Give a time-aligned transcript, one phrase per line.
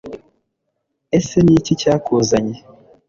[1.17, 2.57] Ese Ni iki cyakuzanye